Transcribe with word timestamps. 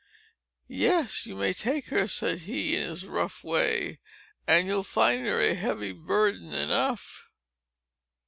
"Yes—you 0.67 1.35
may 1.35 1.53
take 1.53 1.89
her," 1.89 2.07
said 2.07 2.39
he, 2.39 2.75
in 2.75 2.89
his 2.89 3.05
rough 3.05 3.43
way; 3.43 3.99
"and 4.47 4.65
you'll 4.65 4.81
find 4.83 5.27
her 5.27 5.39
a 5.39 5.53
heavy 5.53 5.91
burden 5.91 6.53
enough!" 6.55 7.27